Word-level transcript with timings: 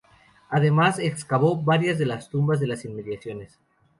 Además 0.49 0.97
excavó 0.97 1.61
varias 1.61 1.99
de 1.99 2.07
las 2.07 2.27
tumbas 2.31 2.59
de 2.59 2.65
las 2.65 2.85
inmediaciones. 2.85 3.59